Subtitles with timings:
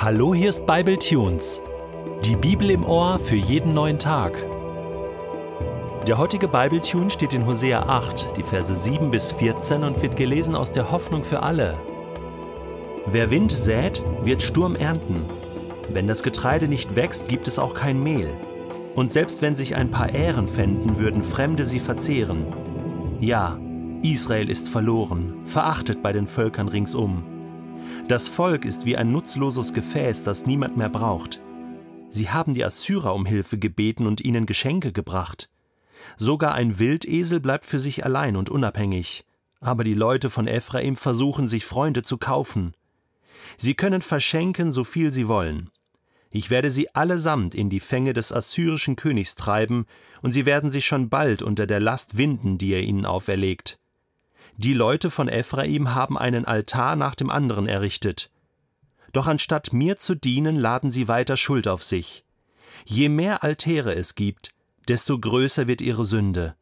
[0.00, 1.60] Hallo, hier ist Bible Tunes.
[2.24, 4.46] Die Bibel im Ohr für jeden neuen Tag.
[6.06, 10.16] Der heutige Bible Tune steht in Hosea 8, die Verse 7 bis 14 und wird
[10.16, 11.76] gelesen aus der Hoffnung für alle.
[13.06, 15.20] Wer Wind sät, wird Sturm ernten.
[15.92, 18.30] Wenn das Getreide nicht wächst, gibt es auch kein Mehl.
[18.94, 22.46] Und selbst wenn sich ein paar Ähren fänden, würden Fremde sie verzehren.
[23.18, 23.58] Ja,
[24.04, 27.37] Israel ist verloren, verachtet bei den Völkern ringsum.
[28.08, 31.40] Das Volk ist wie ein nutzloses Gefäß, das niemand mehr braucht.
[32.10, 35.50] Sie haben die Assyrer um Hilfe gebeten und ihnen Geschenke gebracht.
[36.16, 39.24] Sogar ein Wildesel bleibt für sich allein und unabhängig.
[39.60, 42.74] Aber die Leute von Ephraim versuchen, sich Freunde zu kaufen.
[43.56, 45.70] Sie können verschenken, so viel sie wollen.
[46.30, 49.86] Ich werde sie allesamt in die Fänge des assyrischen Königs treiben,
[50.22, 53.78] und sie werden sich schon bald unter der Last winden, die er ihnen auferlegt.
[54.58, 58.28] Die Leute von Ephraim haben einen Altar nach dem anderen errichtet.
[59.12, 62.24] Doch anstatt mir zu dienen, laden sie weiter Schuld auf sich.
[62.84, 64.52] Je mehr Altäre es gibt,
[64.88, 66.56] desto größer wird ihre Sünde.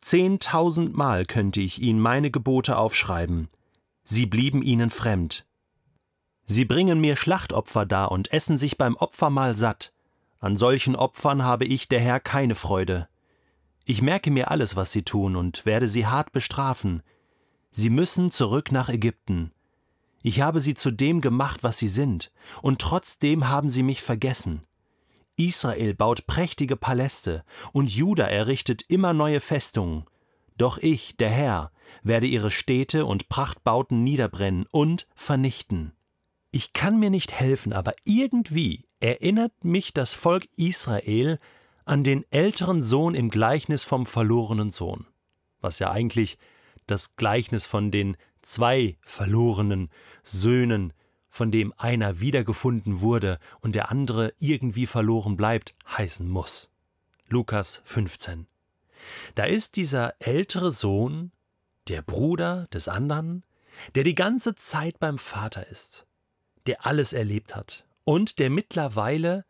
[0.00, 3.48] Zehntausendmal könnte ich ihnen meine Gebote aufschreiben.
[4.04, 5.46] Sie blieben ihnen fremd.
[6.44, 9.92] Sie bringen mir Schlachtopfer dar und essen sich beim Opfermahl satt.
[10.38, 13.08] An solchen Opfern habe ich, der Herr, keine Freude.
[13.90, 17.02] Ich merke mir alles, was sie tun, und werde sie hart bestrafen.
[17.72, 19.50] Sie müssen zurück nach Ägypten.
[20.22, 22.30] Ich habe sie zu dem gemacht, was sie sind,
[22.62, 24.62] und trotzdem haben sie mich vergessen.
[25.36, 30.04] Israel baut prächtige Paläste, und Juda errichtet immer neue Festungen.
[30.56, 31.72] Doch ich, der Herr,
[32.04, 35.94] werde ihre Städte und Prachtbauten niederbrennen und vernichten.
[36.52, 41.40] Ich kann mir nicht helfen, aber irgendwie erinnert mich das Volk Israel
[41.90, 45.08] an den älteren Sohn im Gleichnis vom verlorenen Sohn,
[45.60, 46.38] was ja eigentlich
[46.86, 49.90] das Gleichnis von den zwei verlorenen
[50.22, 50.92] Söhnen,
[51.28, 56.70] von dem einer wiedergefunden wurde und der andere irgendwie verloren bleibt, heißen muss.
[57.28, 58.46] Lukas 15.
[59.34, 61.32] Da ist dieser ältere Sohn,
[61.88, 63.44] der Bruder des anderen,
[63.96, 66.06] der die ganze Zeit beim Vater ist,
[66.66, 69.44] der alles erlebt hat und der mittlerweile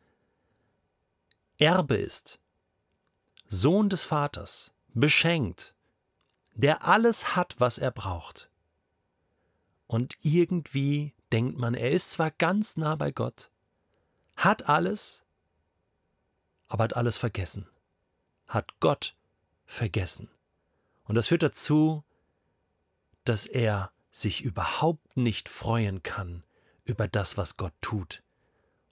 [1.61, 2.41] Erbe ist,
[3.47, 5.75] Sohn des Vaters, beschenkt,
[6.55, 8.51] der alles hat, was er braucht.
[9.87, 13.51] Und irgendwie denkt man, er ist zwar ganz nah bei Gott,
[14.37, 15.23] hat alles,
[16.67, 17.69] aber hat alles vergessen,
[18.47, 19.15] hat Gott
[19.67, 20.31] vergessen.
[21.05, 22.05] Und das führt dazu,
[23.25, 26.43] dass er sich überhaupt nicht freuen kann
[26.85, 28.23] über das, was Gott tut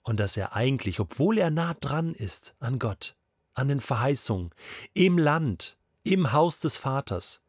[0.09, 3.15] und dass er eigentlich, obwohl er nah dran ist an Gott,
[3.53, 4.49] an den Verheißungen,
[4.95, 7.43] im Land, im Haus des Vaters,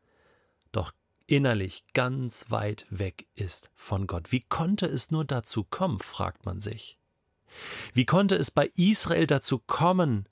[0.70, 0.92] doch
[1.26, 4.30] innerlich ganz weit weg ist von Gott.
[4.30, 6.98] Wie konnte es nur dazu kommen, fragt man sich.
[7.94, 10.28] Wie konnte es bei Israel dazu kommen,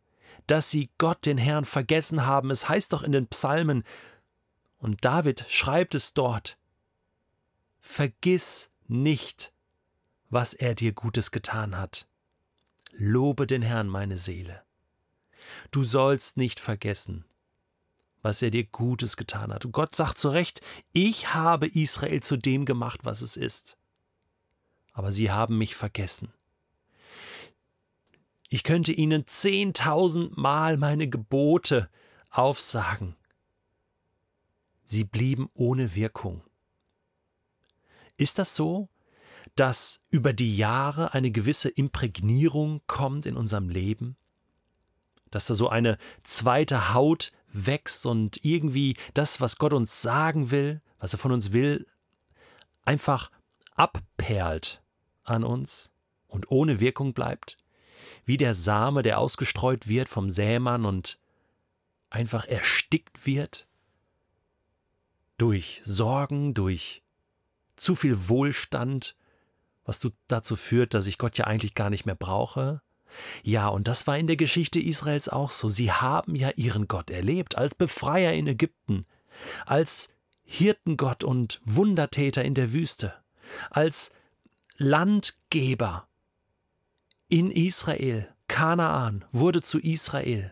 [0.46, 2.50] dass sie Gott, den Herrn, vergessen haben?
[2.50, 3.84] Es heißt doch in den Psalmen,
[4.76, 6.58] und David schreibt es dort,
[7.80, 9.54] Vergiss nicht,
[10.28, 12.06] was er dir Gutes getan hat.
[13.00, 14.64] Lobe den Herrn, meine Seele.
[15.70, 17.24] Du sollst nicht vergessen,
[18.22, 19.64] was er dir Gutes getan hat.
[19.64, 20.60] Und Gott sagt zu Recht,
[20.92, 23.76] ich habe Israel zu dem gemacht, was es ist.
[24.92, 26.32] Aber sie haben mich vergessen.
[28.48, 31.88] Ich könnte ihnen zehntausendmal meine Gebote
[32.30, 33.14] aufsagen.
[34.84, 36.42] Sie blieben ohne Wirkung.
[38.16, 38.88] Ist das so?
[39.58, 44.16] Dass über die Jahre eine gewisse Imprägnierung kommt in unserem Leben,
[45.32, 50.80] dass da so eine zweite Haut wächst und irgendwie das, was Gott uns sagen will,
[51.00, 51.86] was er von uns will,
[52.84, 53.32] einfach
[53.74, 54.80] abperlt
[55.24, 55.90] an uns
[56.28, 57.58] und ohne Wirkung bleibt,
[58.24, 61.18] wie der Same, der ausgestreut wird vom Sämann und
[62.10, 63.66] einfach erstickt wird?
[65.36, 67.02] Durch Sorgen, durch
[67.76, 69.16] zu viel Wohlstand,
[69.88, 72.82] was du dazu führt, dass ich Gott ja eigentlich gar nicht mehr brauche?
[73.42, 75.70] Ja, und das war in der Geschichte Israels auch so.
[75.70, 79.06] Sie haben ja ihren Gott erlebt als Befreier in Ägypten,
[79.64, 80.10] als
[80.44, 83.14] Hirtengott und Wundertäter in der Wüste,
[83.70, 84.12] als
[84.76, 86.06] Landgeber
[87.28, 88.28] in Israel.
[88.46, 90.50] Kanaan wurde zu Israel.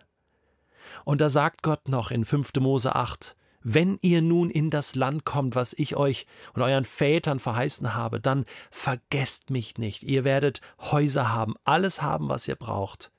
[1.05, 2.53] Und da sagt Gott noch in 5.
[2.61, 3.36] Mose 8,
[3.69, 8.21] wenn ihr nun in das Land kommt, was ich euch und euren Vätern verheißen habe,
[8.21, 10.05] dann vergesst mich nicht.
[10.05, 13.11] Ihr werdet Häuser haben, alles haben, was ihr braucht.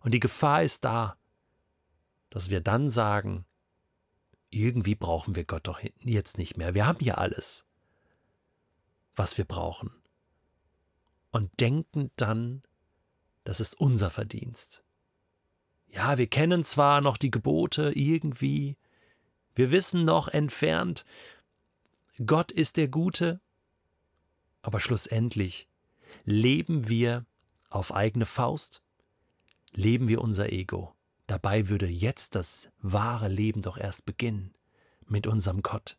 [0.00, 1.16] Und die Gefahr ist da,
[2.28, 3.46] dass wir dann sagen,
[4.50, 6.74] irgendwie brauchen wir Gott doch jetzt nicht mehr.
[6.74, 7.64] Wir haben ja alles,
[9.16, 9.90] was wir brauchen.
[11.30, 12.62] und denken dann,
[13.44, 14.82] das ist unser Verdienst.
[15.86, 18.76] Ja, wir kennen zwar noch die Gebote irgendwie,
[19.58, 21.04] wir wissen noch entfernt,
[22.24, 23.40] Gott ist der Gute,
[24.62, 25.66] aber schlussendlich
[26.24, 27.26] leben wir
[27.68, 28.82] auf eigene Faust,
[29.72, 30.94] leben wir unser Ego.
[31.26, 34.54] Dabei würde jetzt das wahre Leben doch erst beginnen
[35.08, 35.98] mit unserem Gott.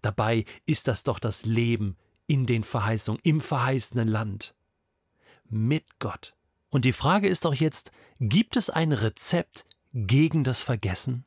[0.00, 4.54] Dabei ist das doch das Leben in den Verheißungen, im verheißenen Land.
[5.44, 6.34] Mit Gott.
[6.70, 11.26] Und die Frage ist doch jetzt, gibt es ein Rezept gegen das Vergessen?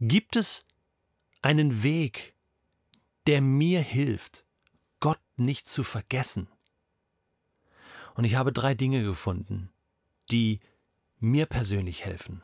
[0.00, 0.64] Gibt es
[1.42, 2.34] einen Weg,
[3.26, 4.46] der mir hilft,
[4.98, 6.48] Gott nicht zu vergessen?
[8.14, 9.70] Und ich habe drei Dinge gefunden,
[10.30, 10.60] die
[11.18, 12.42] mir persönlich helfen.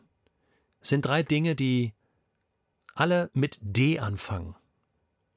[0.80, 1.94] Es sind drei Dinge, die
[2.94, 4.54] alle mit D anfangen,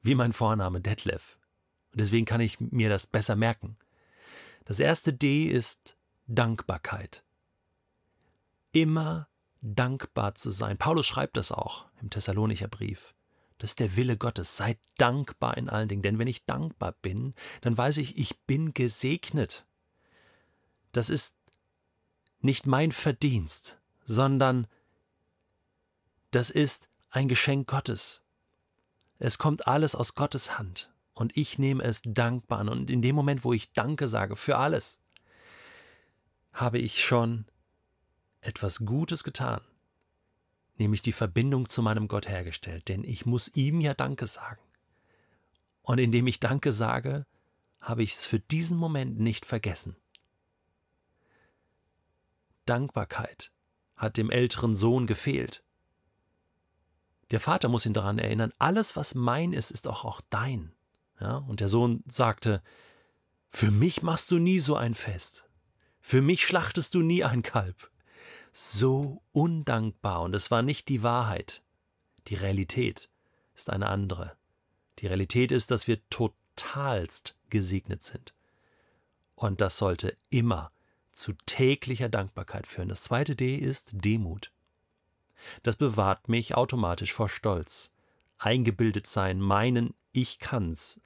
[0.02, 1.38] wie mein Vorname Detlef.
[1.92, 3.78] Und deswegen kann ich mir das besser merken.
[4.66, 5.96] Das erste D ist
[6.26, 7.24] Dankbarkeit.
[8.72, 10.78] Immer dankbar zu sein.
[10.78, 13.14] Paulus schreibt das auch im Thessalonicher Brief.
[13.58, 14.56] Das ist der Wille Gottes.
[14.56, 16.02] Seid dankbar in allen Dingen.
[16.02, 19.66] Denn wenn ich dankbar bin, dann weiß ich, ich bin gesegnet.
[20.92, 21.36] Das ist
[22.40, 24.66] nicht mein Verdienst, sondern
[26.30, 28.22] das ist ein Geschenk Gottes.
[29.18, 32.70] Es kommt alles aus Gottes Hand und ich nehme es dankbar an.
[32.70, 35.00] Und in dem Moment, wo ich Danke sage für alles,
[36.52, 37.44] habe ich schon
[38.40, 39.60] etwas Gutes getan,
[40.78, 44.60] nämlich die Verbindung zu meinem Gott hergestellt, denn ich muss ihm ja Danke sagen.
[45.82, 47.26] Und indem ich Danke sage,
[47.80, 49.96] habe ich es für diesen Moment nicht vergessen.
[52.66, 53.50] Dankbarkeit
[53.96, 55.64] hat dem älteren Sohn gefehlt.
[57.30, 60.72] Der Vater muss ihn daran erinnern, alles, was mein ist, ist auch, auch dein.
[61.20, 62.62] Ja, und der Sohn sagte,
[63.48, 65.44] für mich machst du nie so ein Fest.
[66.00, 67.89] Für mich schlachtest du nie ein Kalb.
[68.52, 71.62] So undankbar, und es war nicht die Wahrheit.
[72.26, 73.08] Die Realität
[73.54, 74.36] ist eine andere.
[74.98, 78.34] Die Realität ist, dass wir totalst gesegnet sind.
[79.34, 80.72] Und das sollte immer
[81.12, 82.88] zu täglicher Dankbarkeit führen.
[82.88, 84.52] Das zweite D ist Demut.
[85.62, 87.92] Das bewahrt mich automatisch vor Stolz.
[88.38, 91.00] Eingebildet sein, meinen, ich kann's.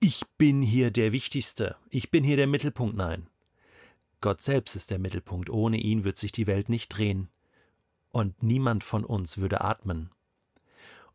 [0.00, 1.76] Ich bin hier der Wichtigste.
[1.90, 2.96] Ich bin hier der Mittelpunkt.
[2.96, 3.28] Nein.
[4.22, 5.50] Gott selbst ist der Mittelpunkt.
[5.50, 7.28] Ohne ihn wird sich die Welt nicht drehen.
[8.10, 10.10] Und niemand von uns würde atmen.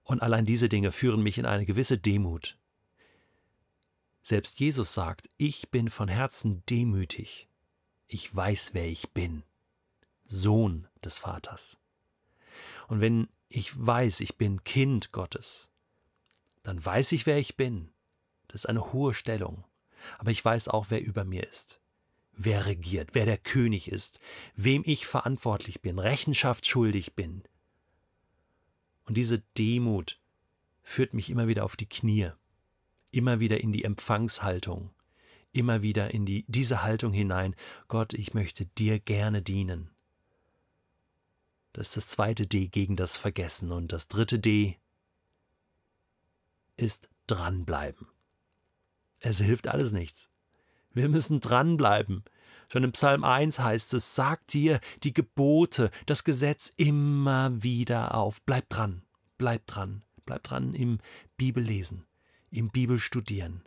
[0.04, 2.60] Und allein diese Dinge führen mich in eine gewisse Demut.
[4.22, 7.48] Selbst Jesus sagt, ich bin von Herzen demütig.
[8.08, 9.44] Ich weiß, wer ich bin.
[10.26, 11.80] Sohn des Vaters.
[12.88, 15.70] Und wenn ich weiß, ich bin Kind Gottes,
[16.64, 17.90] dann weiß ich, wer ich bin.
[18.50, 19.64] Das ist eine hohe Stellung.
[20.18, 21.80] Aber ich weiß auch, wer über mir ist,
[22.38, 24.20] wer regiert, wer der König ist,
[24.56, 27.44] wem ich verantwortlich bin, Rechenschaft schuldig bin.
[29.06, 30.20] Und diese Demut
[30.84, 32.32] führt mich immer wieder auf die Knie,
[33.12, 34.92] immer wieder in die Empfangshaltung,
[35.52, 37.56] immer wieder in die, diese Haltung hinein.
[37.88, 39.90] Gott, ich möchte dir gerne dienen.
[41.74, 43.72] Das ist das zweite D gegen das Vergessen.
[43.72, 44.78] Und das dritte D
[46.76, 48.08] ist dranbleiben.
[49.20, 50.30] Es hilft alles nichts.
[50.98, 52.24] Wir müssen dranbleiben.
[52.70, 58.42] Schon im Psalm 1 heißt es, sagt dir die Gebote, das Gesetz immer wieder auf.
[58.42, 59.04] Bleib dran,
[59.38, 60.98] bleib dran, bleib dran im
[61.38, 62.06] Bibellesen,
[62.50, 63.64] im Bibelstudieren.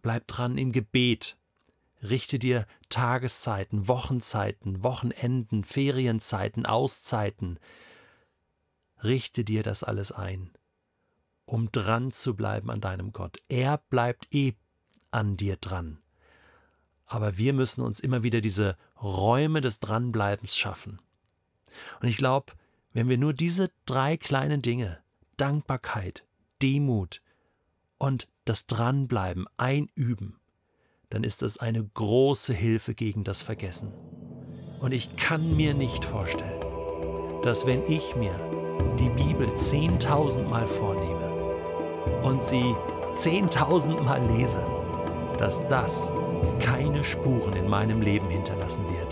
[0.00, 1.36] Bleib dran im Gebet,
[2.02, 7.58] Richte dir Tageszeiten, Wochenzeiten, Wochenenden, Ferienzeiten, Auszeiten.
[9.02, 10.50] Richte dir das alles ein,
[11.46, 13.38] um dran zu bleiben an deinem Gott.
[13.48, 14.54] Er bleibt eh
[15.10, 16.03] an dir dran.
[17.14, 20.98] Aber wir müssen uns immer wieder diese Räume des Dranbleibens schaffen.
[22.00, 22.54] Und ich glaube,
[22.92, 24.98] wenn wir nur diese drei kleinen Dinge,
[25.36, 26.24] Dankbarkeit,
[26.60, 27.22] Demut
[27.98, 30.40] und das Dranbleiben einüben,
[31.08, 33.92] dann ist das eine große Hilfe gegen das Vergessen.
[34.80, 36.60] Und ich kann mir nicht vorstellen,
[37.44, 38.34] dass wenn ich mir
[38.98, 42.74] die Bibel 10.000 Mal vornehme und sie
[43.14, 44.66] 10.000 Mal lese,
[45.38, 46.10] dass das
[46.60, 49.03] keine Spuren in meinem Leben hinterlassen wird.